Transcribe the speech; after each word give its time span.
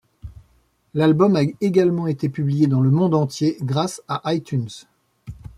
L'album 0.95 1.35
a 1.35 1.41
également 1.63 2.07
été 2.07 2.27
publié 2.27 2.65
dans 2.65 2.81
le 2.81 2.89
monde 2.89 3.13
entier 3.13 3.57
grâce 3.61 4.01
à 4.07 4.33
iTunes. 4.33 4.67